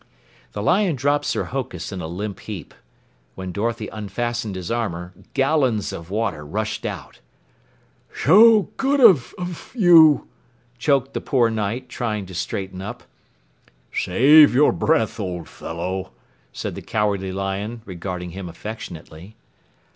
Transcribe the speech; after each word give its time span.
The 0.53 0.63
Lion 0.63 0.95
dropped 0.95 1.25
Sir 1.25 1.43
Hokus 1.43 1.91
in 1.91 2.01
a 2.01 2.07
limp 2.07 2.39
heap. 2.39 2.73
When 3.35 3.51
Dorothy 3.51 3.87
unfastened 3.89 4.55
his 4.55 4.71
armor, 4.71 5.13
gallons 5.35 5.93
of 5.93 6.09
water 6.09 6.43
rushed 6.43 6.87
out. 6.87 7.19
"Sho 8.11 8.69
good 8.77 8.99
of 8.99 9.35
of 9.37 9.71
you," 9.75 10.27
choked 10.79 11.13
the 11.13 11.21
poor 11.21 11.51
Knight, 11.51 11.87
trying 11.87 12.25
to 12.25 12.33
straighten 12.33 12.81
up. 12.81 13.03
"Save 13.93 14.55
your 14.55 14.71
breath, 14.71 15.19
old 15.19 15.47
fellow," 15.47 16.13
said 16.51 16.73
the 16.73 16.81
Cowardly 16.81 17.31
Lion, 17.31 17.83
regarding 17.85 18.31
him 18.31 18.49
affectionately. 18.49 19.35